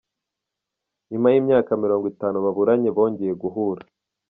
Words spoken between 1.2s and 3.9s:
y’imyaka mirongo itanu baburanye bongeye guhura